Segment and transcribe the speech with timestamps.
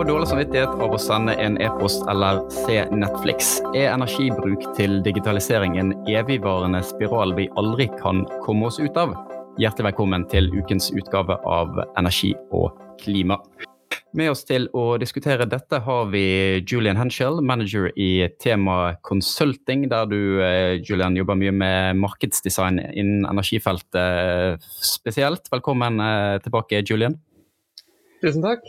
[0.00, 3.50] Få dårlig samvittighet av å sende en e-post eller se Netflix?
[3.76, 9.12] Er energibruk til digitalisering en evigvarende spiral vi aldri kan komme oss ut av?
[9.60, 13.36] Hjertelig velkommen til ukens utgave av Energi og klima.
[14.16, 16.24] Med oss til å diskutere dette har vi
[16.64, 23.28] Julian Henschel, manager i Tema Consulting, der du eh, Julian, jobber mye med markedsdesign innen
[23.28, 25.52] energifeltet spesielt.
[25.52, 27.20] Velkommen eh, tilbake, Julian.
[28.24, 28.64] Tusen takk.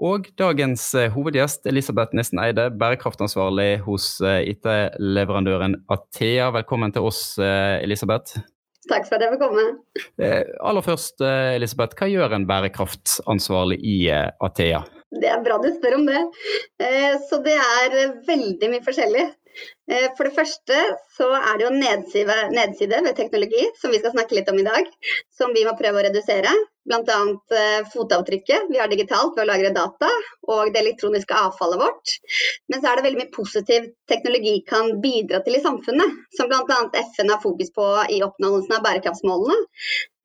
[0.00, 6.48] Og dagens eh, hovedgjest, Elisabeth Nissen Eide, bærekraftansvarlig hos IT-leverandøren Athea.
[6.56, 8.40] Velkommen til oss, Elisabeth.
[8.88, 9.64] Takk for at jeg fikk komme.
[10.24, 14.80] Eh, aller først, eh, Elisabeth, hva gjør en bærekraftansvarlig i eh, Athea?
[15.20, 16.20] Det er bra du spør om det.
[17.26, 19.24] Så det er veldig mye forskjellig.
[20.14, 20.76] For det første
[21.16, 24.68] så er det jo nedside, nedside ved teknologi som vi skal snakke litt om i
[24.68, 24.86] dag,
[25.34, 26.54] som vi må prøve å redusere.
[26.90, 27.20] Bl.a.
[27.60, 30.10] Eh, fotavtrykket vi har digitalt ved å lagre data,
[30.50, 32.14] og det elektroniske avfallet vårt.
[32.68, 36.80] Men så er det veldig mye positiv teknologi kan bidra til i samfunnet, som bl.a.
[37.14, 39.60] FN har fokus på i oppnåelsen av bærekraftsmålene.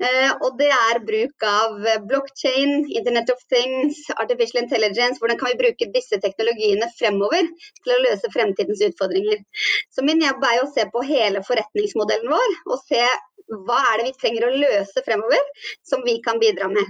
[0.03, 1.77] Eh, og det er bruk av
[2.09, 5.21] blockchain, Internet of Things, artificial intelligence.
[5.21, 7.45] Hvordan kan vi bruke disse teknologiene fremover
[7.85, 9.43] til å løse fremtidens utfordringer.
[9.93, 13.03] Så min jobb er å se på hele forretningsmodellen vår, og se
[13.51, 15.41] hva er det vi trenger å løse fremover
[15.85, 16.89] som vi kan bidra med.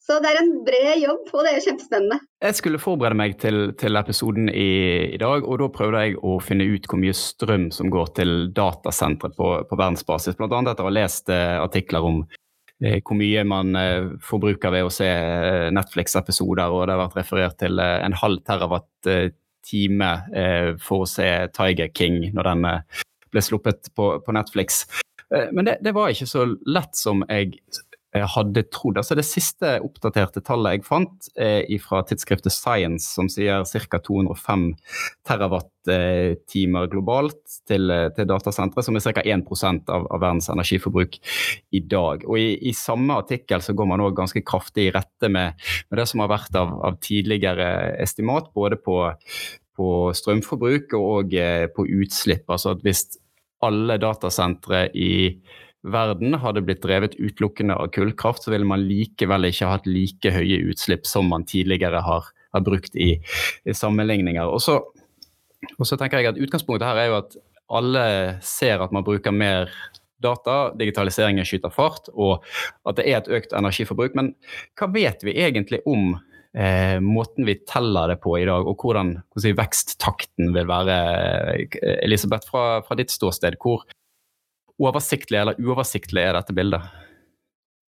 [0.00, 2.18] Så det er en bred jobb, og det er kjempespennende.
[2.42, 4.70] Jeg skulle forberede meg til, til episoden i,
[5.12, 8.32] i, dag, og da prøvde jeg å finne ut hvor mye strøm som går til
[8.56, 10.38] datasentre på, på verdensbasis.
[10.38, 10.62] Bl.a.
[10.62, 14.94] etter å ha lest eh, artikler om eh, hvor mye man eh, forbruker ved å
[14.94, 19.12] se eh, Netflix-episoder, og det har vært referert til en halv terawatt
[19.70, 20.08] time
[20.80, 22.62] for å se Tiger King når den
[23.30, 24.86] ble sluppet på Netflix.
[25.34, 27.58] Eh, men det, det, var ikke så lett som jeg
[28.10, 28.98] hadde trodd.
[28.98, 34.00] Altså Det siste oppdaterte tallet jeg fant, er fra tidsskriftet Science, som sier ca.
[34.02, 34.64] 205
[35.28, 37.86] terawatt-timer globalt til,
[38.16, 39.22] til datasentre, som er ca.
[39.22, 39.46] 1
[39.94, 41.20] av, av verdens energiforbruk
[41.70, 42.26] i dag.
[42.26, 45.54] Og I, i samme artikkel så går man også ganske kraftig i rette med,
[45.90, 47.70] med det som har vært av, av tidligere
[48.02, 49.04] estimat, både på,
[49.78, 49.88] på
[50.18, 52.48] strømforbruk og eh, på utslipp.
[52.50, 53.06] altså at hvis
[53.66, 55.12] alle datasentre i
[55.80, 60.60] verden hadde blitt drevet utelukkende av kullkraft, så ville man likevel ikke hatt like høye
[60.70, 63.14] utslipp som man tidligere har, har brukt i,
[63.64, 64.44] i sammenligninger.
[64.44, 64.80] Og så,
[65.76, 67.38] og så, tenker jeg at Utgangspunktet her er jo at
[67.70, 68.04] alle
[68.44, 69.70] ser at man bruker mer
[70.20, 72.44] data, digitaliseringen skyter fart, og
[72.84, 74.16] at det er et økt energiforbruk.
[74.18, 74.34] Men
[74.76, 76.18] hva vet vi egentlig om
[76.56, 80.98] eh, måten vi teller det på i dag, og hvordan, hvordan veksttakten vil være.
[81.56, 83.84] Eh, Elisabeth, fra, fra, ditt ståsted, hvor
[84.80, 86.86] oversiktlig eller uoversiktlig er dette bildet?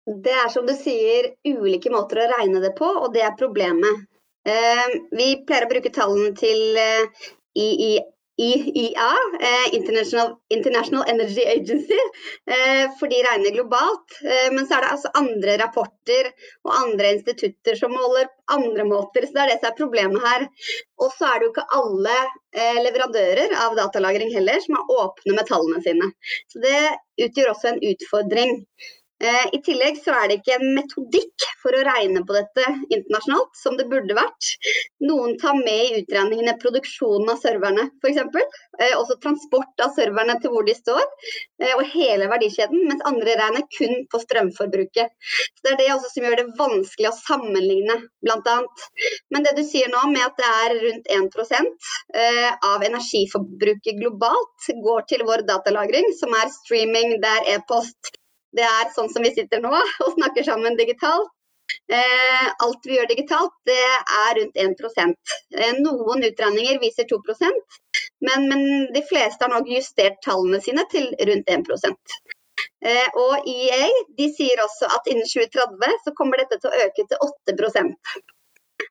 [0.07, 4.05] Det er som du sier ulike måter å regne det på, og det er problemet.
[4.47, 7.25] Eh, vi pleier å bruke tallene til eh,
[7.59, 7.97] II,
[8.39, 11.99] IEA, eh, International, International, Energy Agency,
[12.51, 14.19] eh, for de regner globalt.
[14.23, 16.29] Eh, men så er det altså andre rapporter
[16.63, 19.25] og andre institutter som måler andre måter.
[19.25, 20.45] Så det er det som er problemet her.
[21.01, 22.19] Og så er det jo ikke alle
[22.57, 26.07] leverandører av datalagring heller som er åpne med tallene sine.
[26.53, 26.79] Så det
[27.25, 28.55] utgjør også en utfordring.
[29.23, 33.55] Eh, I tillegg så er det ikke en metodikk for å regne på dette internasjonalt,
[33.57, 34.49] som det burde vært.
[35.01, 38.19] Noen tar med i utregningene produksjonen av serverne, f.eks.
[38.77, 41.01] Eh, også transport av serverne til hvor de står,
[41.63, 42.83] eh, og hele verdikjeden.
[42.91, 45.15] Mens andre regner kun på strømforbruket.
[45.57, 48.57] Så Det er det også som gjør det vanskelig å sammenligne, bl.a.
[49.33, 51.65] Men det du sier nå med at det er rundt 1
[52.13, 58.13] eh, av energiforbruket globalt går til vår datalagring, som er streaming, det er e-post
[58.57, 61.33] det er sånn som vi sitter nå og snakker sammen digitalt.
[61.91, 67.75] Eh, alt vi gjør digitalt, det er rundt 1% eh, Noen utregninger viser 2%
[68.23, 68.61] men, men
[68.95, 71.67] de fleste har nok justert tallene sine til rundt 1
[72.87, 73.83] eh, Og EA
[74.15, 78.23] de sier også at innen 2030 så kommer dette til å øke til 8%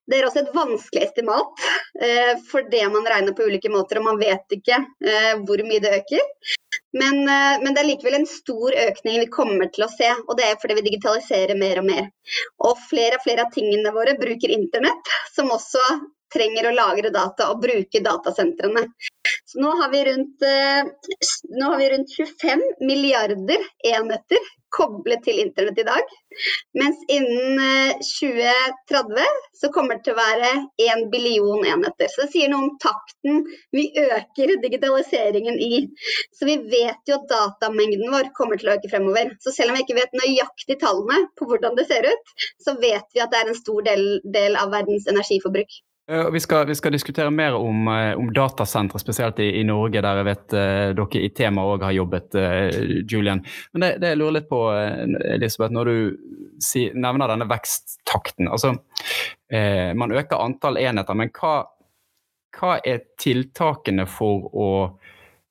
[0.07, 1.65] det er også et vanskelig estimat,
[2.03, 5.83] eh, for det man regner på ulike måter, og man vet ikke eh, hvor mye
[5.83, 6.23] det øker.
[6.97, 10.37] Men, eh, men, det er likevel en stor økning vi kommer til å se, og
[10.39, 12.11] det er fordi vi digitaliserer mer og mer.
[12.65, 15.83] Og flere og flere av tingene våre bruker internett, som også
[16.33, 18.87] trenger å lagre data og bruke datasentrene.
[19.47, 20.43] Så nå har, rundt,
[21.55, 23.63] nå har vi rundt 25 milliarder
[23.93, 26.13] enheter koblet til internett i dag.
[26.77, 30.51] Mens innen 2030 eh, så kommer det til å være
[30.85, 32.11] én billion enheter.
[32.13, 33.43] Så det sier noe om takten
[33.77, 35.87] vi øker digitaliseringen i.
[36.37, 39.35] Så vi vet jo at datamengden vår kommer til å øke fremover.
[39.41, 43.09] Så selv om vi ikke vet nøyaktig tallene på hvordan det ser ut, så vet
[43.15, 45.81] vi at det er en stor del, del av verdens energiforbruk.
[46.07, 50.21] Vi skal, vi skal, diskutere mer om, eh, om datasentre, spesielt i, i, Norge, der
[50.21, 52.77] jeg vet uh, dere i Tema òg har jobbet, uh,
[53.11, 53.43] Julian.
[53.75, 54.61] Men det, det, jeg lurer litt på,
[55.35, 55.97] Elisabeth, når du
[56.63, 58.47] si, nevner denne veksttakten.
[58.47, 61.57] altså uh, Man øker antall enheter, men hva,
[62.55, 64.71] hva er tiltakene for å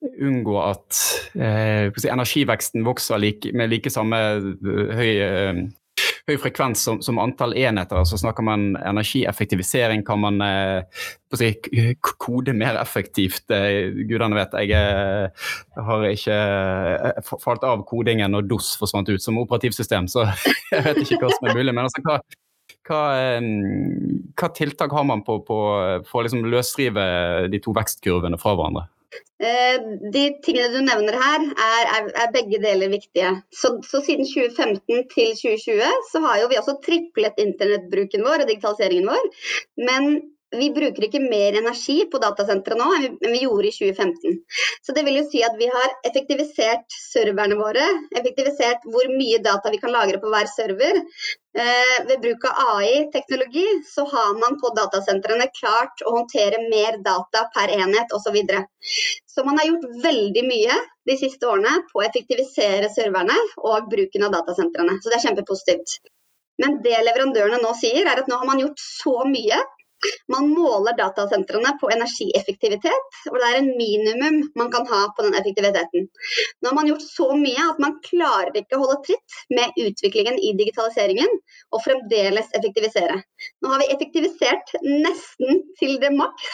[0.06, 4.16] unngå at si, energiveksten vokser like, med like samme
[4.96, 5.12] høy
[6.26, 8.02] høy frekvens som, som, antall enheter.
[8.08, 10.02] Så snakker man energieffektivisering.
[10.06, 11.04] Kan man eh,
[11.38, 11.52] si,
[12.02, 13.44] kode mer effektivt?
[13.54, 15.52] Eh, gudene vet, jeg eh,
[15.88, 20.26] har ikke eh, falt av kodingen når DOS forsvant ut som operativsystem, så
[20.74, 21.70] jeg vet ikke hva som er mulig.
[21.72, 22.18] Men altså, hva,
[22.90, 25.62] hva, eh, hva tiltak har man på, på
[26.10, 27.06] for å liksom løsrive
[27.52, 28.88] de to vekstkurvene fra hverandre?
[29.36, 29.76] Eh,
[30.12, 33.34] de tingene du nevner her, er, er, er begge deler viktige.
[33.52, 38.50] Så, så, siden 2015 til 2020 så har jo vi også triplet internettbruken vår og
[38.50, 39.28] digitaliseringen vår.
[39.88, 40.10] Men
[40.54, 44.36] vi bruker ikke mer energi på datasentre nå enn vi, gjorde i 2015.
[44.86, 47.84] Så det vil jo si at vi har effektivisert serverne våre,
[48.14, 51.02] effektivisert hvor mye data vi kan lagre på hver server.
[51.56, 57.46] Eh, ved bruk av AI-teknologi så har man på datasentrene klart å håndtere mer data
[57.54, 58.26] per enhet osv.
[58.26, 58.64] Så, videre.
[59.30, 60.74] så man har gjort veldig mye
[61.06, 64.98] de siste årene på å effektivisere serverne og bruken av datasentrene.
[65.00, 66.00] Så det er kjempepositivt.
[66.62, 69.60] Men det leverandørene nå sier, er at nå har man gjort så mye
[70.32, 75.36] man måler datasentrene på energieffektivitet, og det er en minimum man kan ha på den
[75.38, 76.08] effektiviteten.
[76.60, 80.40] Nå har man gjort så mye at man klarer ikke å holde tritt med utviklingen
[80.40, 81.38] i digitaliseringen,
[81.74, 83.20] og fremdeles effektivisere.
[83.62, 86.52] Nå har vi effektivisert nesten til det maks,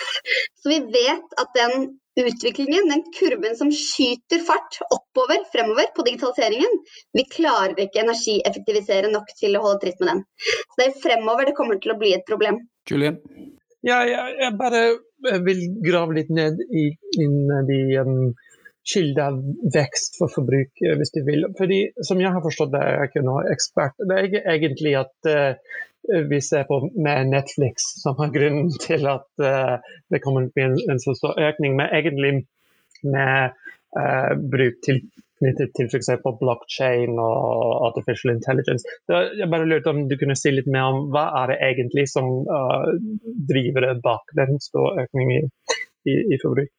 [0.63, 6.75] så vi vet at den utviklingen, den kurven som skyter fart oppover fremover på digitaliseringen,
[7.17, 10.23] vi klarer ikke energieffektivisere nok til å holde tritt med den.
[10.43, 12.61] Så det er fremover det kommer til å bli et problem.
[12.89, 13.19] Julian?
[13.83, 14.83] Ja, jeg, jeg bare
[15.43, 16.89] vil grave litt ned i,
[17.19, 17.27] i
[18.03, 18.33] um,
[18.87, 19.39] kilder av
[19.75, 21.47] vekst for forbruk, eh, hvis du vil.
[21.59, 25.31] Fordi, som jeg har forstått det, jeg ikke noen ekspert, det er ikke egentlig at
[25.31, 25.81] uh,
[26.31, 29.79] vi ser på med Netflix som har grunnen til at uh,
[30.11, 32.35] det kommer til å bli en, en så stor økning, men egentlig
[33.03, 33.55] med
[33.99, 35.03] uh, bruk til
[35.43, 36.11] knyttet til f.eks.
[36.41, 38.87] blockchain og artificial intelligence.
[39.11, 42.31] jeg bare lurte om du kunne si litt mer om hva er det egentlig som
[42.47, 42.87] uh,
[43.51, 45.43] driver bak den store økningen i,
[46.09, 46.71] i, i, forbruk?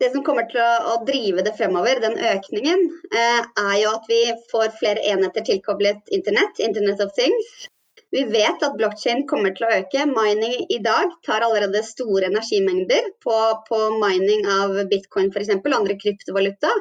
[0.00, 4.20] Det som kommer til å, drive det fremover, den økningen, eh, er jo at vi
[4.50, 7.70] får flere enheter tilkoblet internett, Internet of Things.
[8.12, 10.04] Vi vet at blokkjede kommer til å øke.
[10.10, 13.36] Mining i dag tar allerede store energimengder på,
[13.68, 15.54] på mining av bitcoin f.eks.
[15.56, 16.72] og andre kryptovaluta.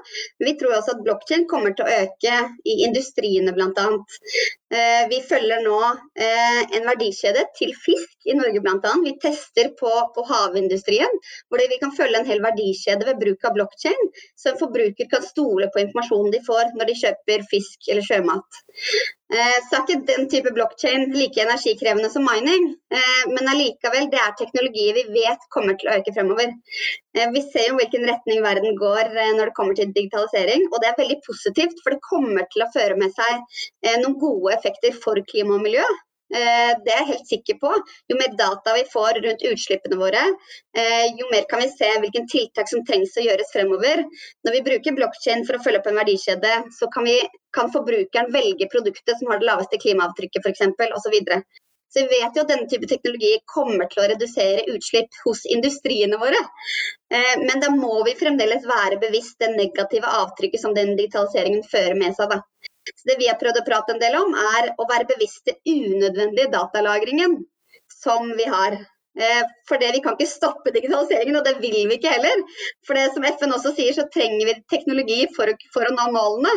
[0.44, 3.88] Vi tror også at blokkjede kommer til å øke i industriene bl.a.
[4.72, 8.94] Eh, vi følger nå eh, en verdikjede til fisk i Norge bl.a.
[9.04, 13.56] Vi tester på, på, havindustrien, hvor vi kan følge en hel verdikjede ved bruk av
[13.58, 18.06] blokkjede, så en forbruker kan stole på informasjonen de får når de kjøper fisk eller
[18.06, 18.62] sjømat.
[19.32, 24.20] Eh, så er ikke den type blokkjede like energikrevende som mining, eh, men allikevel det
[24.20, 26.52] er teknologier vi vet kommer til å øke fremover.
[27.16, 30.92] Eh, vi ser jo hvilken retning verden går når det kommer til digitalisering, og det
[30.92, 35.20] er veldig positivt, for det kommer til å føre med seg noen gode effekter for
[35.32, 35.88] klima og miljø.
[36.32, 37.72] Eh, det er jeg helt sikker på.
[38.12, 40.22] Jo mer data vi får rundt utslippene våre,
[40.78, 44.06] eh, jo mer kan vi se hvilken tiltak som trengs å gjøres fremover.
[44.48, 47.18] Når vi bruker blokkjede for å følge opp en verdikjede, så kan, vi,
[47.58, 50.96] kan forbrukeren velge produktet som har det laveste klimaavtrykket f.eks.
[50.96, 51.20] osv.
[51.92, 56.20] Så vi vet jo at denne type teknologi kommer til å redusere utslipp hos industriene
[56.22, 56.40] våre.
[57.12, 62.00] Eh, men da må vi fremdeles være bevisst det negative avtrykket som den digitaliseringen fører
[62.00, 62.40] med seg.
[63.08, 66.52] Det vi har prøvd å prate en del om, er å være bevisst den unødvendige
[66.54, 67.40] datalagringen
[68.02, 68.80] som vi har.
[69.20, 72.44] Eh, for det, Vi kan ikke stoppe digitaliseringen, og det vil vi ikke heller.
[72.88, 76.08] For det som FN også sier, så trenger vi teknologi for å, for å nå
[76.16, 76.54] målene.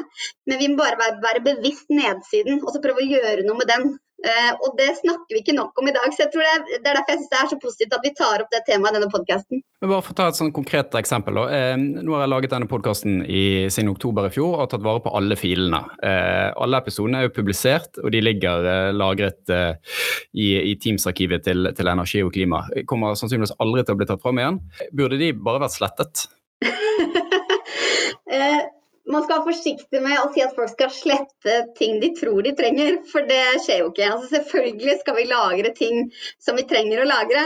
[0.46, 3.70] Men vi må bare være, være bevisst nedsiden og så prøve å gjøre noe med
[3.72, 3.94] den.
[4.24, 6.06] Uh, og det snakker vi ikke nok om i dag.
[6.14, 8.06] så jeg tror Det er, det er derfor jeg synes det er så positivt at
[8.06, 9.60] vi tar opp det temaet i denne podkasten.
[9.84, 11.40] Bare for å ta et sånn konkret eksempel.
[11.44, 15.04] Uh, nå har jeg laget denne podkasten siden oktober i fjor og har tatt vare
[15.04, 15.82] på alle filene.
[16.00, 21.92] Uh, alle episodene er jo publisert, og de ligger lagret i, i Teams-arkivet til, til,
[21.92, 22.64] Energi og klima.
[22.88, 24.62] Kommer sannsynligvis aldri til å bli tatt fram igjen.
[24.96, 26.26] Burde de bare vært slettet?
[29.10, 32.54] man skal være forsiktig med å si at folk skal slette ting de tror de
[32.56, 34.06] trenger, for det skjer jo ikke.
[34.08, 36.00] Altså, selvfølgelig skal vi lagre ting
[36.42, 37.44] som vi trenger å lagre,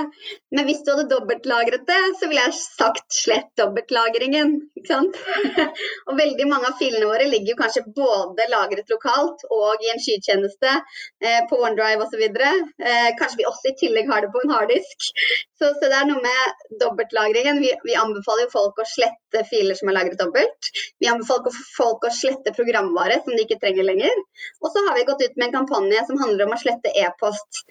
[0.54, 4.54] men hvis du hadde dobbeltlagret det, så ville jeg sagt slett dobbeltlagringen.
[4.78, 5.18] ikke sant?
[6.08, 10.02] og veldig mange av filene våre ligger jo kanskje både lagret lokalt og i en
[10.02, 12.24] skytjeneste eh, på OneDrive osv.
[12.24, 15.10] Eh, kanskje vi også i tillegg har det på en harddisk.
[15.58, 17.58] Så, så, det er noe med dobbeltlagringen.
[17.62, 20.70] Vi, vi anbefaler jo folk å slette filer som er lagret dobbelt.
[21.02, 24.22] Vi anbefaler folk å slette programvare som de ikke trenger lenger.
[24.62, 27.64] Og så har vi gått ut med en kampanje som handler om å slette e-post.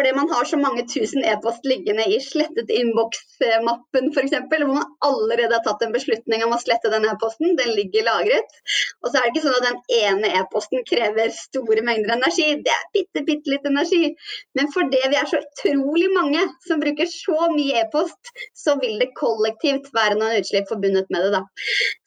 [0.00, 5.58] Fordi man har så mange tusen e-post liggende i slettet innboks-mappen f.eks., hvor man allerede
[5.58, 7.52] har tatt en beslutning om å slette den e-posten.
[7.58, 8.56] Den ligger lagret.
[9.04, 12.48] Og så er det ikke sånn at den ene e-posten krever store mengder energi.
[12.64, 14.14] Det er bitte, bitte litt energi.
[14.56, 19.12] Men fordi vi er så utrolig mange som bruker så mye e-post, så vil det
[19.20, 21.34] kollektivt være noen utslipp forbundet med det.
[21.36, 21.44] da.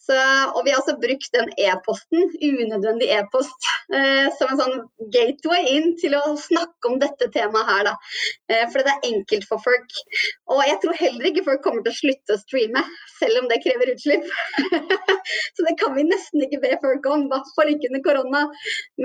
[0.03, 0.15] Så,
[0.51, 4.81] og vi har også brukt den e-posten, unødvendig e-post, eh, som en sånn
[5.13, 7.85] gateway inn til å snakke om dette temaet her.
[7.87, 7.93] Da.
[8.51, 9.95] Eh, for det er enkelt for folk.
[10.51, 12.83] Og jeg tror heller ikke folk kommer til å slutte å streame,
[13.15, 14.27] selv om det krever utslipp.
[15.55, 18.41] så det kan vi nesten ikke be folk om, i hvert fall ikke under korona.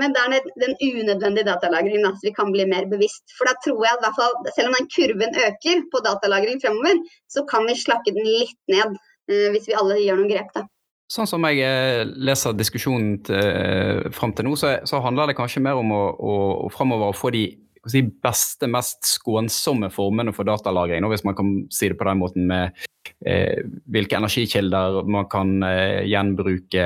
[0.01, 3.23] Men det er den unødvendige datalagringen, så vi kan bli mer bevisst.
[3.37, 6.99] For da tror jeg at fall, selv om den kurven øker på datalagring fremover,
[7.31, 8.99] så kan vi slakke den litt ned
[9.31, 10.51] eh, hvis vi alle gjør noen grep.
[10.59, 10.65] da.
[11.09, 15.39] Sånn som jeg eh, leser diskusjonen til, eh, fram til nå, så, så, handler det
[15.39, 16.35] kanskje mer om å, å,
[16.67, 17.47] å framover få de
[17.89, 22.45] si, beste, mest skånsomme formene for datalagring, hvis man kan si det på den måten,
[22.51, 22.77] med
[23.25, 26.85] eh, hvilke energikilder man kan eh, gjenbruke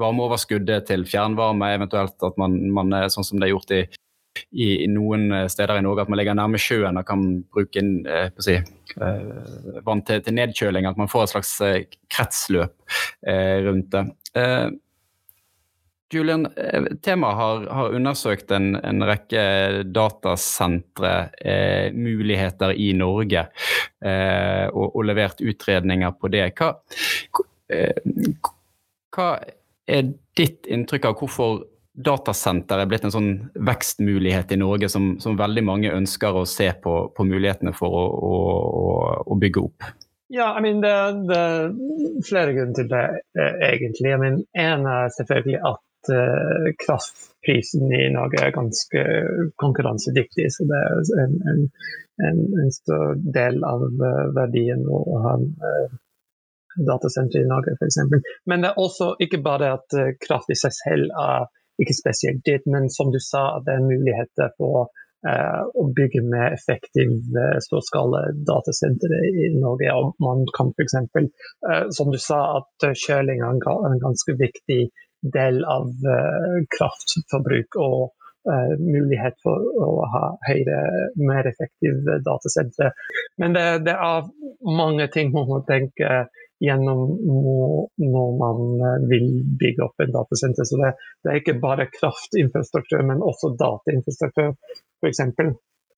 [0.00, 3.84] varmeoverskuddet til fjernvarme, eventuelt at man, man, sånn som det er gjort i
[4.50, 8.40] i, noen eh, steder i Norge at man ligger nærme sjøen og kan bruke eh,
[8.42, 9.28] si, eh,
[9.86, 10.88] vann til, til, nedkjøling.
[10.88, 11.78] At man får et slags eh,
[12.12, 12.74] kretsløp
[13.26, 14.04] eh, rundt det.
[14.38, 14.66] Eh,
[16.14, 16.46] Julian,
[17.02, 19.40] temaet har, har, undersøkt en, en rekke
[19.90, 21.32] datasentre,
[21.98, 23.42] muligheter i Norge,
[24.06, 26.44] og, og, levert utredninger på det.
[26.54, 26.70] Hva,
[29.18, 29.28] hva
[29.90, 31.64] er ditt inntrykk av hvorfor
[31.96, 33.30] datasenter er blitt en sånn
[33.66, 38.04] vekstmulighet i Norge som, som veldig mange ønsker å se på, på mulighetene for å,
[38.28, 38.34] å,
[39.24, 39.88] å, bygge opp?
[40.32, 40.92] Ja, I mean, det,
[41.30, 43.04] det, er flere grunner til det,
[43.38, 44.12] eh, egentlig.
[44.12, 49.04] I mean, en er selvfølgelig at uh, kraftprisen i Norge er ganske
[49.62, 50.50] konkurransedyktig.
[50.52, 51.62] Så det er en, en,
[52.26, 56.00] en, en stor del av uh, verdien å ha uh,
[56.90, 58.02] datasenter i Norge, f.eks.
[58.50, 61.46] Men det er også ikke bare at kraft i seg selv er
[61.82, 64.88] ikke spesielt dyrt, men som du sa, det er muligheter for
[65.28, 69.92] uh, å bygge mer effektive uh, storskala datasentre i Norge.
[69.92, 73.58] Og man kan f.eks., uh, som du sa, at kjøling er
[73.90, 74.86] en ganske viktig
[75.36, 77.80] del av uh, kraftforbruk.
[77.80, 78.12] og
[78.46, 80.76] Uh, mulighet for å ha høyere,
[81.18, 82.92] mer effektive datasentre.
[83.42, 84.28] Men det, det, er
[84.62, 86.28] mange ting man må tenke
[86.64, 87.00] gjennom
[88.00, 90.68] når man eh, vil bygge opp en datasenter.
[90.68, 90.92] Så det,
[91.24, 94.54] det er ikke bare kraftinfrastruktur, men også datainfrastruktur,
[95.02, 95.24] f.eks.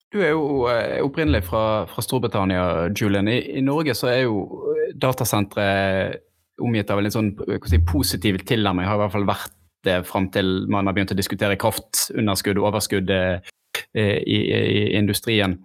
[0.08, 3.28] Du er jo eh, opprinnelig fra, fra Storbritannia, Julian.
[3.28, 5.68] I, I, Norge så er jo datasentre
[6.64, 7.34] omgitt av en litt sånn
[7.68, 8.88] si, positiv tilnærming.
[8.88, 9.54] Har i hvert fall vært
[9.86, 13.54] det fram til man har begynt å diskutere kraftunderskudd og overskudd eh,
[13.94, 15.58] i, i, industrien.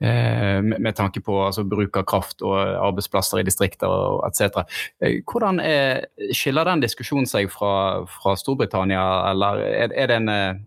[0.00, 3.88] Eh, med tanke på altså, bruk av kraft og arbeidsplasser i distrikter
[4.28, 4.60] etc.
[5.00, 6.04] Eh, hvordan er,
[6.36, 10.60] skiller den diskusjonen seg fra, fra Storbritannia, eller er, er det en eh,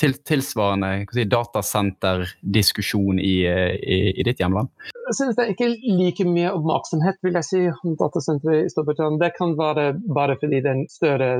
[0.00, 4.72] til, tilsvarende si, datasenterdiskusjon i, i, i, ditt hjemland?
[5.10, 9.26] Jeg synes det er ikke like mye oppmerksomhet vil jeg si, om datasenteret i Storbritannia.
[9.26, 11.30] Det kan være bare fordi det er en større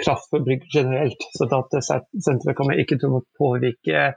[0.00, 1.28] kraftforbruk generelt.
[1.36, 4.14] Så datasenteret kommer ikke til å påvirke Eh, eh,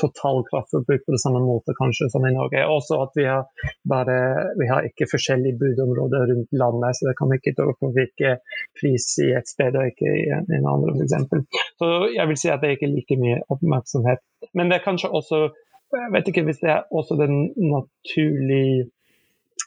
[0.00, 2.62] total kraftforbruk på det samme måte kanskje som i Norge.
[2.66, 3.46] Også at vi har,
[3.90, 4.16] bare,
[4.60, 8.36] vi har ikke forskjellige budområder rundt landet, så det kan ikke påvirke
[8.80, 11.60] pris i et sted og ikke i en, en andre f.eks.
[11.82, 14.22] Så jeg vil si at det er ikke like mye oppmerksomhet.
[14.54, 15.48] Men det er kanskje også
[15.94, 18.88] jeg vet ikke hvis det er også den naturlige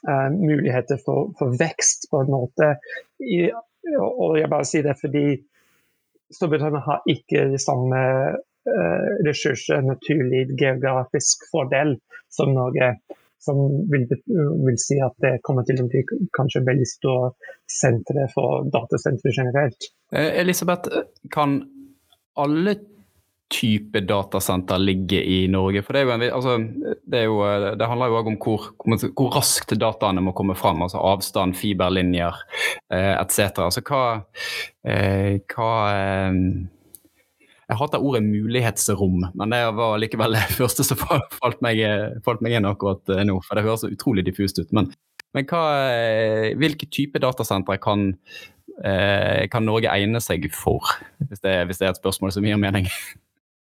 [0.04, 2.74] uh, muligheter for, for, vekst på en måte.
[3.16, 3.48] I,
[3.96, 5.38] og jeg bare sier det fordi
[6.28, 8.34] Storbritannia har ikke de samme Eh,
[9.26, 11.96] ressurser, naturlig geografisk fordel
[12.28, 12.96] som Norge.
[13.40, 13.56] Som
[13.90, 14.08] vil,
[14.66, 16.02] vil, si at det kommer til å bli
[16.34, 17.28] kanskje veldig store
[17.70, 19.92] sentre for datasentre generelt.
[20.10, 20.90] Eh, Elisabeth,
[21.30, 21.60] kan
[22.34, 22.74] alle
[23.48, 25.82] type datasenter ligge i Norge?
[25.86, 26.56] For det, en, altså,
[27.06, 27.38] det, jo,
[27.78, 30.82] det handler jo òg om hvor, hvor, raskt dataene må komme fram.
[30.84, 32.42] Altså avstand, fiberlinjer
[32.92, 33.62] eh, etc.
[33.68, 34.02] Altså hva,
[34.82, 36.42] eh, hva eh,
[37.68, 41.82] jeg hater ordet mulighetsrom, men det var likevel det første som falt meg,
[42.24, 43.38] falt meg inn akkurat eh, nå.
[43.44, 44.72] For det høres så utrolig diffust ut.
[44.76, 44.90] Men,
[45.36, 48.10] men hva, eh, hvilke type datasentre kan,
[48.80, 50.96] eh, kan, Norge egne seg for?
[51.28, 52.90] Hvis det, hvis det er et spørsmål som gir mening.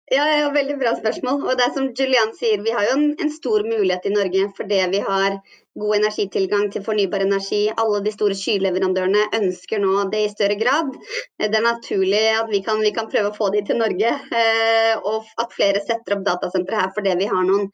[0.07, 1.41] Ja, ja, veldig bra spørsmål.
[1.51, 4.45] Og det er som Julian sier, Vi har jo en, en stor mulighet i Norge
[4.55, 5.41] for det vi har
[5.81, 7.63] god energitilgang til fornybar energi.
[7.77, 10.93] Alle de store skyleverandørene ønsker nå det i større grad.
[11.41, 14.95] Det er naturlig at vi kan, vi kan prøve å få de til Norge, eh,
[15.03, 17.69] og at flere setter opp datasentre her fordi vi har noen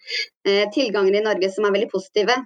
[0.47, 2.39] eh, tilganger i Norge som er veldig positive.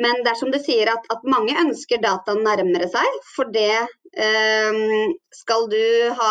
[0.00, 3.72] Men det er som du sier at, at mange ønsker data nærmere seg, for det
[4.10, 6.30] Um, skal du ha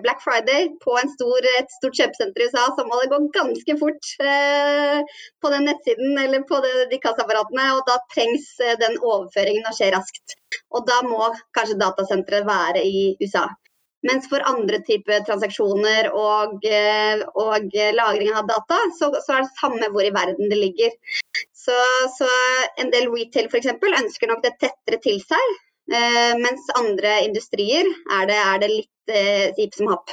[0.00, 4.12] Black Friday på stor, et stort kjøpesenter i USA, så må det gå ganske fort
[4.24, 5.02] uh,
[5.44, 7.66] på den nettsiden eller på det, de kassaapparatene.
[7.76, 10.36] Og da trengs uh, den overføringen å skje raskt.
[10.74, 13.48] Og da må kanskje datasenteret være i USA.
[14.06, 16.62] Mens for andre typer transaksjoner og,
[17.42, 20.92] og, lagring av data, så, så, er det samme hvor i verden det ligger.
[21.50, 21.74] Så,
[22.14, 22.28] så
[22.78, 23.72] en del retail f.eks.
[23.74, 25.58] ønsker nok det tettere til seg.
[25.88, 30.12] Eh, mens andre industrier er det, er det litt eh, hipp som happ.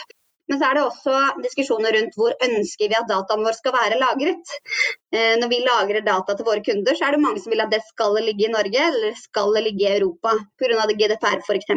[0.49, 3.97] Men så er det også diskusjoner rundt hvor ønsker vi at dataen vår skal være
[4.01, 4.53] lagret.
[5.15, 7.73] Eh, når vi lagrer data til våre kunder, så er det mange som vil at
[7.73, 10.85] det skal ligge i Norge eller skal ligge i Europa pga.
[10.95, 11.71] GDPR f.eks.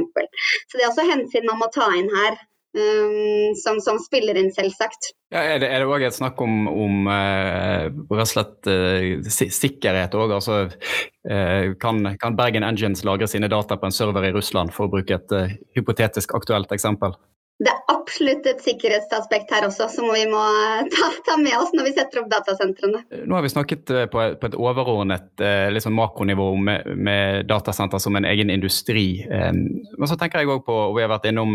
[0.68, 2.38] Så det er også hensyn man må ta inn her.
[2.76, 5.08] Um, som, som, spiller inn, selvsagt.
[5.32, 10.34] Ja, er det òg et snakk om, om uh, rett og slett uh, sikkerhet òg?
[10.36, 14.84] Altså, uh, kan, kan, Bergen Engines lagre sine data på en server i Russland, for
[14.86, 15.34] å bruke et
[15.80, 17.16] hypotetisk aktuelt eksempel?
[17.58, 20.42] Det er absolutt et sikkerhetsaspekt her også som vi må
[20.94, 23.02] ta, ta, med oss når vi setter opp datasentrene.
[23.26, 28.28] Nå har vi snakket eh, på et overordnet liksom makronivå med, med datasenter som en
[28.28, 29.24] egen industri.
[29.28, 31.54] Men så tenker jeg òg på, og vi har vært innom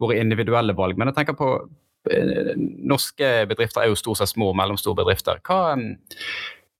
[0.00, 1.52] våre individuelle valg, men jeg tenker på
[2.90, 5.42] norske bedrifter er jo stort sett små og mellomstore bedrifter.
[5.44, 5.74] Hva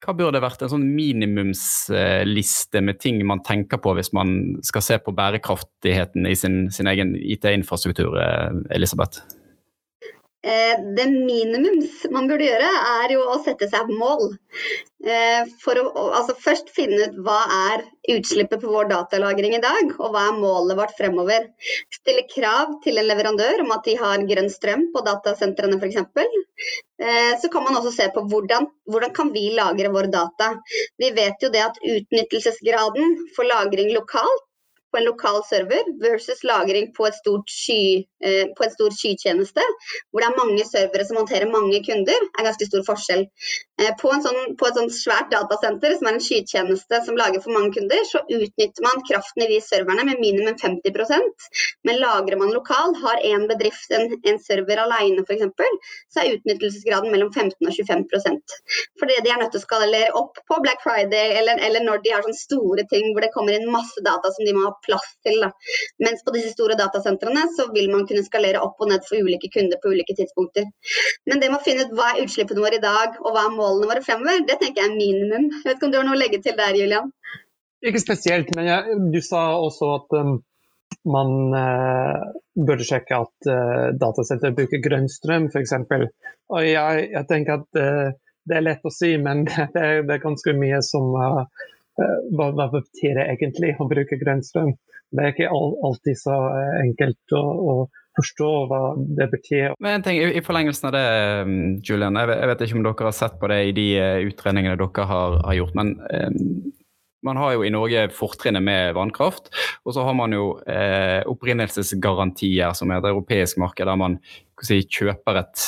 [0.01, 4.97] hva burde vært en sånn minimumsliste med ting man tenker på hvis man skal se
[5.03, 8.17] på bærekraftigheten i sin, sin egen IT-infrastruktur,
[8.73, 9.21] Elisabeth?
[10.43, 12.69] Eh, det minimums man burde gjøre,
[13.05, 14.31] er jo å sette seg mål.
[15.05, 17.39] Eh, for å altså først finne ut hva
[17.73, 21.51] er utslippet på vår datalagring i dag, og hva er målet vårt fremover.
[21.93, 26.01] Stille krav til en leverandør om at de har grønn strøm på datasentrene f.eks.
[27.01, 30.55] Eh, så kan man også se på hvordan, hvordan kan vi lagre våre data.
[31.01, 34.49] Vi vet jo det at utnyttelsesgraden for lagring lokalt
[34.91, 37.09] på en lokal server versus lagring på,
[37.47, 39.65] sky, eh, på en stor skytjeneste,
[40.11, 43.27] hvor det er mange servere som håndterer mange kunder, er ganske stor forskjell.
[43.81, 47.55] Eh, på, sånn, på, et sånt svært datasenter som er en skytjeneste som lager for
[47.57, 52.53] mange kunder, så utnytter man kraften i de serverne med minimum 50% men lagrer man
[52.53, 55.47] lokal, har én bedrift en, en server alene f.eks.,
[56.13, 58.57] så er utnyttelsesgraden mellom 15 og 25%
[59.01, 62.15] Fordi de er nødt til å skalere opp på Black Friday eller, eller når de
[62.15, 65.07] har sånne store ting hvor det kommer inn masse data som de må ha plass
[65.27, 65.39] til.
[65.43, 65.51] Da.
[66.05, 69.51] Mens på disse store datasentrene så vil man kunne skalere opp og ned for ulike
[69.55, 70.69] kunder på ulike tidspunkter.
[71.31, 73.57] Men det med å finne ut hva er utslippene våre i dag og hva er
[73.57, 75.49] målene våre fremover, det tenker jeg er minimum.
[75.61, 77.11] Jeg vet ikke om du har noe å legge til der, Julian?
[77.87, 80.35] Ikke spesielt, men jeg, du sa også at um,
[81.09, 85.79] man uh, burde sjekke at uh, datasenter bruker grønn strøm, f.eks.
[86.53, 88.11] Og jeg, jeg, tenker at uh,
[88.51, 91.80] det er lett å si, men det er, det er ganske mye som uh, Eh,
[92.37, 94.75] hva, hva betyr det egentlig å bruke grønn strøm?
[95.11, 97.75] Det er ikke alltid så eh, enkelt å, å
[98.19, 98.83] forstå hva
[99.19, 99.75] det betyr.
[99.83, 101.07] Men en ting, I forlengelsen av det,
[101.49, 104.79] mm, Julian, jeg vet, ikke om dere har sett på det i de eh, utredningene
[104.79, 105.75] dere har, har gjort.
[105.79, 105.97] men
[107.23, 109.51] man har jo i Norge fortrinnet med vannkraft,
[109.85, 114.17] og så har man jo eh, opprinnelsesgarantier, som er et europeisk marked, der man
[114.65, 115.67] si, kjøper et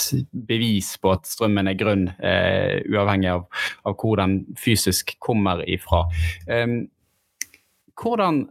[0.48, 3.46] bevis på at strømmen er grønn, eh, uavhengig av,
[3.84, 6.06] av, hvor den fysisk kommer ifra.
[6.48, 6.66] Eh,
[8.00, 8.44] hvordan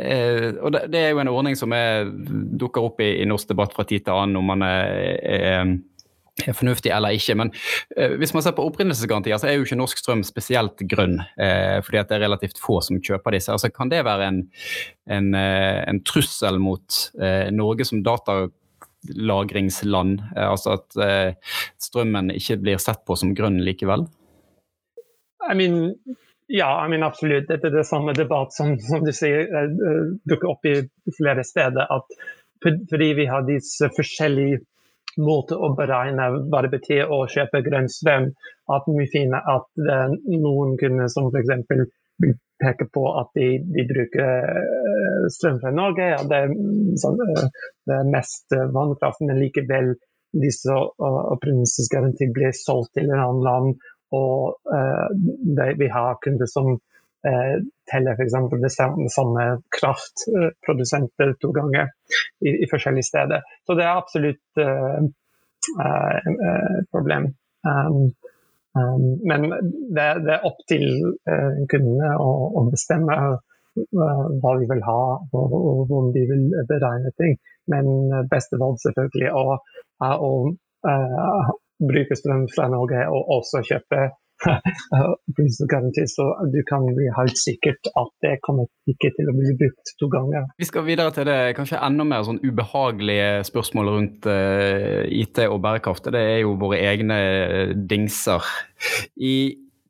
[0.00, 2.08] eh, og det, det, er jo en ordning som er,
[2.60, 5.76] dukker opp i, i norsk debatt fra tid til annen, om man er, er
[6.42, 7.34] er fornuftig eller ikke.
[7.38, 7.52] Men
[7.96, 11.16] eh, hvis man ser på opprinnelsesgarantier, så er jo ikke norsk strøm spesielt grønn.
[11.38, 13.52] Eh, fordi det er relativt få som kjøper disse.
[13.54, 14.40] Altså, kan det være en,
[15.10, 16.88] en, eh, en trussel mot
[17.20, 20.12] eh, Norge som datalagringsland?
[20.34, 21.30] Eh, altså at eh,
[21.82, 24.02] strømmen ikke blir sett på som grønn likevel?
[25.44, 25.76] I mean,
[26.48, 27.48] ja, I mean, absolutt.
[27.50, 29.46] Dette er det samme debatt som, som du sier
[30.24, 31.84] dukker opp i flere steder.
[31.84, 32.04] at
[32.64, 34.62] fordi vi har disse forskjellige
[35.20, 36.30] måte å beregne
[36.66, 38.30] det betyr å kjøpe grønn strøm,
[38.74, 41.52] at vi finner at er noen kunder som f.eks.
[42.62, 46.10] peker på at de, de, bruker eh, strøm fra Norge.
[46.14, 46.54] Ja, det, er,
[47.02, 49.94] sånn, eh, det er mest vannkraft, men likevel
[50.34, 53.84] disse opprinnelsesgaranti blir solgt til en annen land.
[54.14, 55.06] Og uh,
[55.58, 56.76] det, vi har kunder som
[57.28, 57.56] uh,
[57.90, 58.36] teller f.eks.
[58.62, 59.44] det samme,
[59.78, 61.86] kraftprodusenter to ganger
[62.40, 63.40] i, i, forskjellige steder.
[63.66, 65.12] Så det er absolutt et
[66.92, 67.24] problem.
[67.64, 68.02] Um,
[68.76, 70.84] um, men det, det, er opp til
[71.70, 73.16] kundene å, å bestemme
[73.74, 74.98] hva de vil ha
[75.34, 77.34] og, og hvordan de vil beregne ting.
[77.72, 77.84] Men
[78.30, 80.32] beste valg selvfølgelig er å
[81.88, 84.08] bruke strøm fra Norge og også kjøpe
[85.36, 90.08] så du kan bli helt sikkert at det kommer ikke til å bli brukt to
[90.12, 90.48] ganger.
[90.60, 95.60] Vi skal videre til det kanskje enda mer sånn ubehagelige spørsmålet rundt uh, IT og
[95.64, 96.10] bærekraft.
[96.14, 97.20] Det er jo våre egne
[97.90, 98.44] dingser.
[99.16, 99.36] I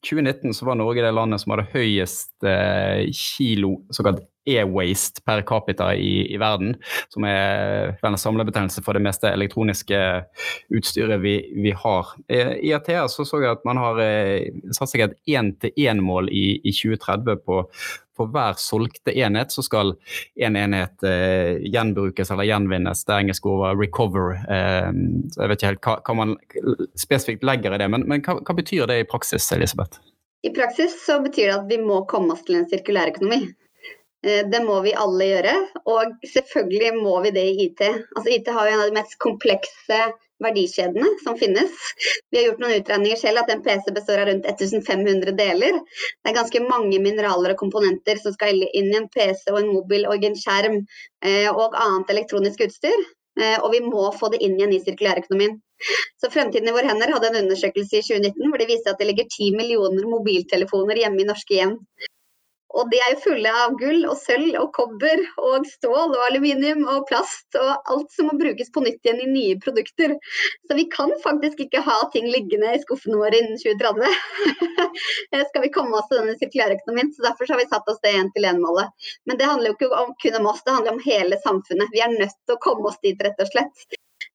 [0.04, 5.90] 2019 så var Norge det landet som hadde høyest uh, kilo såkalt e-waste per capita
[5.96, 6.74] i, i, verden,
[7.12, 10.00] som er en samlebetegnelse for det meste elektroniske
[10.74, 12.14] utstyret vi, vi har.
[12.28, 16.74] I Athea så, så jeg at man har eh, satt seg et én-til-én-mål i, i
[16.74, 17.62] 2030 på
[18.14, 19.94] for hver solgte enhet så skal
[20.46, 23.04] en enhet eh, gjenbrukes eller gjenvinnes.
[23.04, 24.37] Det engelske ordet 'recover'.
[24.54, 24.90] Eh,
[25.35, 26.37] jeg vet ikke helt hva, hva man
[27.00, 29.98] spesifikt legger i det, men, men hva, hva, betyr det i praksis, Elisabeth?
[30.44, 33.48] I praksis så betyr det at vi må komme oss til en sirkulær økonomi.
[33.48, 33.63] Eh,
[34.24, 35.54] det må vi alle gjøre,
[35.90, 37.82] og selvfølgelig må vi det i IT.
[37.84, 39.98] Altså IT har jo en av de mest komplekse
[40.42, 41.72] verdikjedene som finnes.
[42.30, 45.80] Vi har gjort noen utregninger selv at en PC består av rundt 1500 deler.
[46.22, 49.74] Det er ganske mange mineraler og komponenter som skal inn i en PC og en
[49.74, 53.06] mobil og en skjerm eh, og annet elektronisk utstyr.
[53.40, 55.56] Eh, og vi må få det inn igjen i sirkulærøkonomien.
[56.22, 59.08] Så Fremtiden i våre hender hadde en undersøkelse i 2019 hvor det viste at det
[59.10, 61.78] ligger 10 millioner mobiltelefoner hjemme i norske hjem.
[62.74, 66.82] Og de er jo fulle av gull og sølv og kobber og stål og aluminium
[66.90, 70.16] og plast og alt som må brukes på nytt igjen i nye produkter.
[70.66, 74.10] Så vi kan faktisk ikke ha ting liggende i skuffene våre innen 2030.
[75.50, 77.12] Skal vi komme oss til denne sirkulærøkonomien.
[77.14, 79.10] Så derfor har vi satt oss det én-til-én-målet.
[79.28, 81.94] Men det handler jo ikke om kun om oss, det handler om hele samfunnet.
[81.94, 83.87] Vi er nødt til å komme oss dit, rett og slett.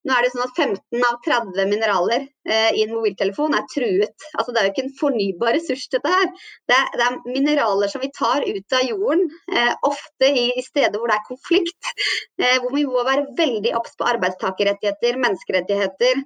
[0.09, 4.25] Nå er det sånn at 15 av 30 mineraler eh, i en mobiltelefon er truet.
[4.33, 6.31] Altså, det er jo ikke en fornybar ressurs, dette her.
[6.65, 10.65] Det er, det er mineraler som vi tar ut av jorden, eh, ofte i, i,
[10.65, 11.93] steder hvor det er konflikt.
[12.41, 16.25] Eh, hvor vi må være veldig obs på arbeidstakerrettigheter, menneskerettigheter.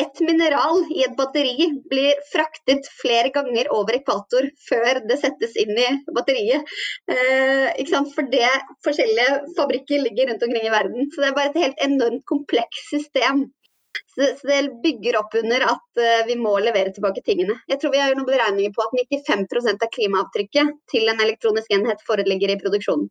[0.00, 5.56] Eh, ett mineral i et batteri blir fraktet flere ganger over ekvator før det settes
[5.56, 6.64] inn i batteriet.
[7.10, 7.84] Eh,
[8.14, 8.50] For det
[8.84, 11.10] forskjellige fabrikker ligger rundt omkring i verden.
[11.10, 13.50] Så det er bare et helt enormt komplekst system.
[14.14, 17.56] Så det, bygger opp under at uh, vi må levere tilbake tingene.
[17.66, 21.72] Jeg tror vi har gjort noen beregninger på at 95% av klimaavtrykket til en elektronisk
[21.74, 23.08] enhet foreligger i produksjonen.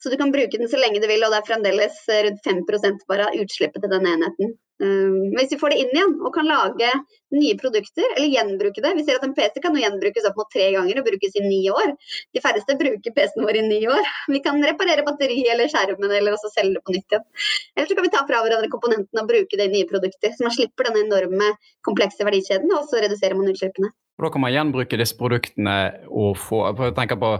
[0.00, 3.04] Så du kan bruke den så lenge du vil, og det er fremdeles rundt 5%
[3.08, 4.54] bare av utslippet til den enheten.
[4.82, 6.88] Um, hvis vi får det inn igjen og kan lage
[7.34, 10.66] nye produkter, eller gjenbruke det Vi ser at en PC kan gjenbrukes opp mot tre
[10.74, 11.94] ganger og brukes i ni år.
[12.34, 14.10] De færreste bruker PC-en vår i ni år.
[14.34, 17.26] Vi kan reparere batteriet eller skjermen eller også selge det på nytt igjen.
[17.76, 20.34] Eller så kan vi ta fra hverandre komponentene og bruke det i nye produkter.
[20.34, 21.52] Så man slipper denne enorme,
[21.86, 23.94] komplekse verdikjeden, og så reduserer man utslippene.
[24.14, 25.74] Og Da kan man gjenbruke disse produktene
[26.06, 27.30] og få jeg tenker på,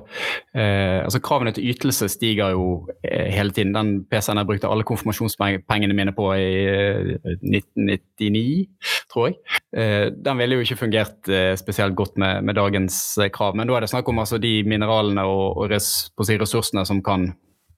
[0.58, 3.74] eh, altså Kravene til ytelse stiger jo eh, hele tiden.
[3.76, 7.12] Den PC-en jeg brukte alle konfirmasjonspengene mine på i eh,
[7.46, 8.66] 1999,
[9.12, 9.38] tror jeg.
[9.76, 13.54] Eh, den ville jo ikke fungert eh, spesielt godt med, med, dagens eh, krav.
[13.54, 17.04] Men da er det snakk om altså, de mineralene og, og res, si, ressursene som
[17.06, 17.30] kan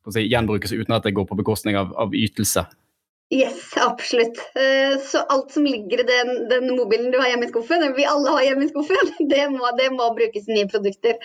[0.08, 2.64] si, gjenbrukes uten at det går på bekostning av, av ytelse.
[3.34, 4.38] Yes, absolutt.
[4.54, 8.04] Eh, så alt som ligger i den, den, mobilen du har hjemme i skuffen, vi
[8.06, 11.18] alle har hjemme i skuffen, det må, det må brukes i nye produkter.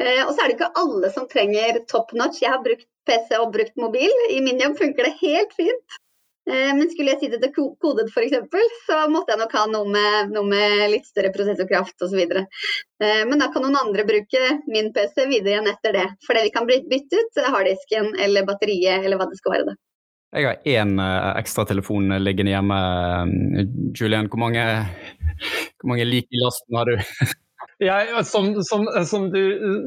[0.00, 2.40] Eh, og så er det ikke alle som trenger top notch.
[2.40, 4.24] Jeg har brukt PC og brukt mobil.
[4.32, 6.00] I min jobb funker det helt fint.
[6.48, 8.40] Eh, men skulle jeg sitte til kodet f.eks.,
[8.88, 12.24] så måtte jeg nok ha noe med, noe med litt større prosessorkraft osv.
[13.04, 16.10] Men da kan noen andre bruke min PC videre igjen etter det.
[16.24, 19.74] Fordi vi kan bytte ut harddisken eller batteriet eller hva det skal være.
[19.74, 19.82] det.
[20.34, 22.80] Jeg har én uh, ekstra telefon liggende hjemme.
[23.94, 24.66] Julian, hvor mange,
[25.78, 26.98] hvor mange lik i lasten har du?
[27.82, 29.40] Jeg, som, som, som du,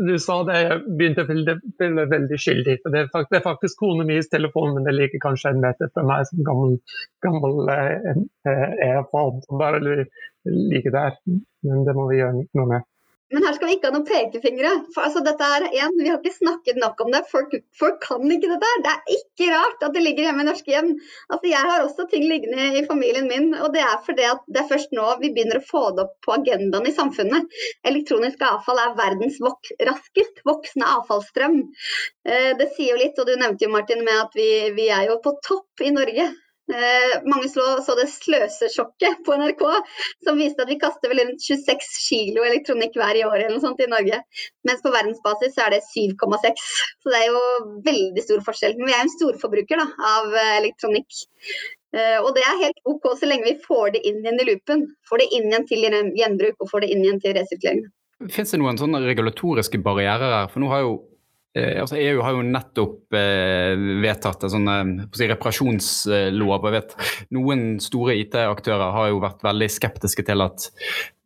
[0.08, 2.76] du, sa, det jeg begynte å føle, veldig skyldig.
[2.84, 6.44] Det er, faktisk, kona mis telefon, men det ligger kanskje en meter fra meg som
[6.48, 6.76] gammel,
[7.24, 8.20] gammel eh,
[8.90, 9.40] AirPod.
[9.62, 11.16] Bare ligger der.
[11.64, 12.88] Men det må vi gjøre noe med.
[13.34, 14.70] Men her skal vi ikke ha noen pekefingre.
[14.96, 17.24] For altså, dette er, en, Vi har ikke snakket nok om det.
[17.32, 18.70] Folk, folk kan ikke dette.
[18.86, 20.94] Det er ikke rart at det ligger hjemme i norske hjem.
[21.28, 24.64] Altså, Jeg har også ting liggende i familien min, og det er fordi at det
[24.64, 27.60] er først nå vi begynner å få det opp på agendaen i samfunnet.
[27.92, 31.62] Elektronisk avfall er verdens vok raskest voksende avfallsstrøm.
[32.28, 35.10] Eh, det sier jo litt, og du nevnte jo Martin med at vi, vi er
[35.12, 36.32] jo på topp i Norge
[37.28, 39.64] mange så, det sløsesjokket på NRK,
[40.26, 43.64] som viste at vi kaster vel rundt 26 kilo elektronikk hver i år eller noe
[43.64, 44.20] sånt i Norge.
[44.68, 46.68] Mens på verdensbasis så er det 7,6.
[47.04, 47.42] Så det er jo
[47.88, 48.78] veldig stor forskjell.
[48.80, 51.22] Men vi er en storforbruker da, av eh, elektronikk.
[51.96, 54.84] Uh, og det er helt OK så lenge vi får det inn igjen i loopen.
[55.08, 55.86] Får det inn igjen til
[56.20, 57.86] gjenbruk og får det inn igjen til resirkulering.
[58.34, 60.52] Fins det noen sånne regulatoriske barrierer her?
[60.52, 60.98] For nå har jo
[61.58, 66.68] Eh, altså EU har jo nettopp eh, vedtatt en sånn eh, si, reparasjonslov.
[66.70, 66.98] Jeg vet
[67.38, 70.68] Noen store IT-aktører har jo vært veldig skeptiske til at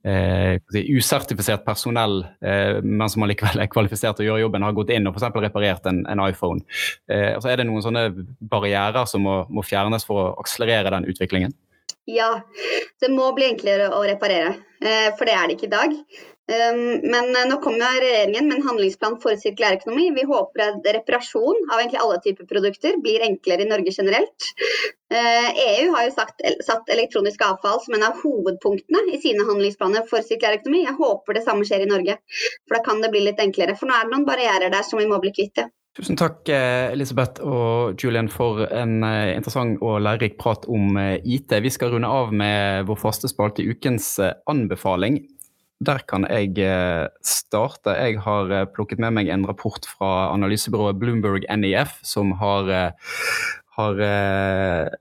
[0.07, 4.77] eh, si, usertifisert personell, eh, men som allikevel er kvalifisert til å gjøre jobben, har
[4.77, 5.41] gått inn og f.eks.
[5.47, 6.63] reparert en, en iPhone.
[7.11, 8.07] Eh, altså er det noen sånne
[8.39, 11.55] barrierer som må, må fjernes for å akselerere den utviklingen?
[12.11, 12.33] Ja,
[12.99, 14.55] det må bli enklere å reparere,
[15.17, 15.95] for det er det ikke i dag.
[16.51, 20.09] Ehm, men eh, nå kommer regjeringen med en handlingsplan for sirkulær økonomi.
[20.15, 24.49] Vi håper at reparasjon av egentlig alle typer produkter blir enklere i Norge generelt.
[25.11, 29.45] EU eh, e har jo sagt, satt elektronisk avfall som en av hovedpunktene i sine
[29.47, 30.85] handlingsplaner for sirkulær økonomi.
[30.87, 32.17] Jeg håper det samme skjer i Norge,
[32.65, 33.77] for da kan det bli litt enklere.
[33.79, 35.61] For nå er det noen barrierer der som vi må bli kvitt.
[35.97, 41.51] Tusen takk eh, Elisabeth og Julian for en interessant og lærerik prat om IT.
[41.51, 44.15] Vi skal runde av med vår faste spalte ukens
[44.47, 45.19] anbefaling.
[45.81, 47.95] Der kan jeg eh, starte.
[47.97, 53.15] Jeg har eh, plukket med meg en rapport fra analysebyrået Bloomberg NEF, som har, eh,
[53.81, 54.01] har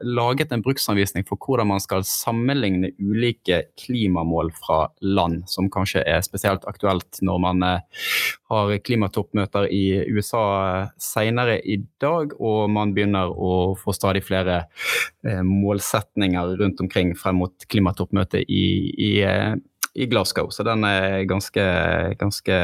[0.04, 6.24] laget en bruksanvisning for hvordan man skal sammenligne ulike klimamål fra land, som kanskje er
[6.26, 10.44] spesielt aktuelt når man har klimatoppmøter i USA
[11.00, 14.62] senere i dag, og man begynner å få stadig flere
[15.46, 18.64] målsetninger rundt omkring frem mot klimatoppmøtet i,
[18.96, 19.12] i
[19.94, 20.50] i Glasgow.
[20.54, 21.64] Så den er ganske,
[22.20, 22.58] ganske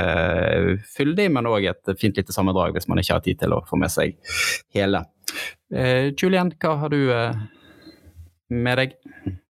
[0.96, 3.78] fyldig, men òg et fint lite sammendrag hvis man ikke har tid til å få
[3.80, 4.16] med seg
[4.76, 5.02] hele.
[5.74, 7.34] Uh, Julian, hva har du uh,
[8.54, 8.96] med deg?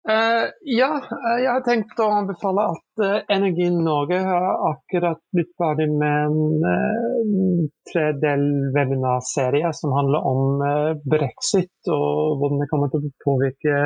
[0.01, 0.95] Uh, ja,
[1.37, 6.63] jeg har tenkt å anbefale at uh, Energi Norge har akkurat blitt ferdig med en
[6.65, 10.65] uh, tredel webinarserie som handler om
[11.05, 13.83] brexit og hvordan det kommer til å påvirke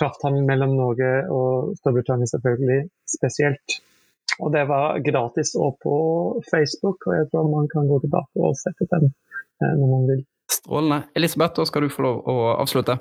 [0.00, 2.82] krafthandelen mellom Norge og Storbritannia selvfølgelig
[3.14, 3.78] spesielt.
[4.42, 5.96] Og det var gratis og på
[6.50, 9.12] Facebook, og jeg tror man kan gå tilbake og sette den
[9.62, 10.24] når man vil.
[10.50, 11.02] Strålende.
[11.16, 12.98] Elisabeth, da skal du få lov å avslutte.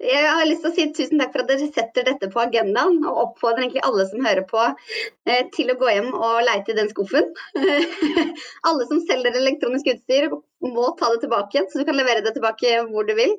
[0.00, 3.02] Jeg har lyst til å si tusen takk for at dere setter dette på agendaen,
[3.04, 4.62] og oppfordrer egentlig alle som hører på
[5.28, 7.28] eh, til å gå hjem og leite i den skuffen.
[8.68, 10.30] alle som selger elektronisk utstyr
[10.64, 13.32] må ta det tilbake igjen, så du kan levere det tilbake hvor du vil.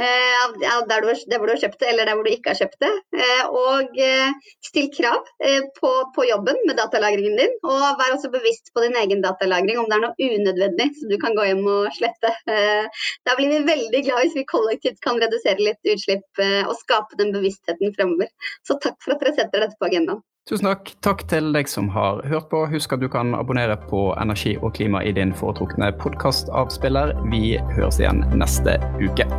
[0.00, 2.60] Eh, der, du, der hvor du har kjøpt det, eller der hvor du ikke har
[2.60, 2.92] kjøpt det.
[3.16, 8.32] Eh, og eh, still krav eh, på, på, jobben med datalagringen din, og vær også
[8.34, 11.64] bevisst på din egen datalagring, om det er noe unødvendig som du kan gå hjem
[11.64, 12.34] og slette.
[12.50, 16.76] Eh, da blir vi veldig glad hvis vi kollektivt kan redusere litt utslipp eh, og
[16.82, 18.32] skape den bevisstheten fremover.
[18.66, 20.22] Så takk for at dere setter dette på agendaen.
[20.50, 20.88] Tusen takk.
[21.06, 22.64] Takk til deg som har hørt på.
[22.72, 27.14] Husk at du kan abonnere på Energi og klima i din foretrukne podkastavspiller.
[27.30, 29.30] Vi høres igjen neste uke.